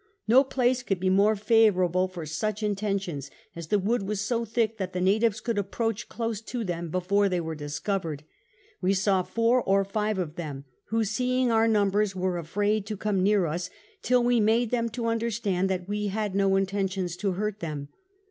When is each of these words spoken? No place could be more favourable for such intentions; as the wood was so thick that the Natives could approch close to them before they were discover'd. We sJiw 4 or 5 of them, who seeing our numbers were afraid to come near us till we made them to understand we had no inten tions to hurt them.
No 0.27 0.43
place 0.43 0.81
could 0.81 0.99
be 0.99 1.11
more 1.11 1.35
favourable 1.35 2.07
for 2.07 2.25
such 2.25 2.63
intentions; 2.63 3.29
as 3.55 3.67
the 3.67 3.77
wood 3.77 4.01
was 4.01 4.19
so 4.19 4.45
thick 4.45 4.79
that 4.79 4.93
the 4.93 4.99
Natives 4.99 5.39
could 5.39 5.59
approch 5.59 6.09
close 6.09 6.41
to 6.41 6.63
them 6.63 6.89
before 6.89 7.29
they 7.29 7.39
were 7.39 7.53
discover'd. 7.53 8.23
We 8.81 8.93
sJiw 8.93 9.27
4 9.27 9.61
or 9.61 9.85
5 9.85 10.17
of 10.17 10.37
them, 10.37 10.65
who 10.85 11.03
seeing 11.03 11.51
our 11.51 11.67
numbers 11.67 12.15
were 12.15 12.39
afraid 12.39 12.87
to 12.87 12.97
come 12.97 13.21
near 13.21 13.45
us 13.45 13.69
till 14.01 14.23
we 14.23 14.39
made 14.39 14.71
them 14.71 14.89
to 14.89 15.05
understand 15.05 15.71
we 15.87 16.07
had 16.07 16.33
no 16.33 16.49
inten 16.53 16.91
tions 16.91 17.15
to 17.17 17.33
hurt 17.33 17.59
them. 17.59 17.89